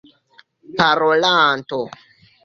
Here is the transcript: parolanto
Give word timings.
parolanto 0.77 1.79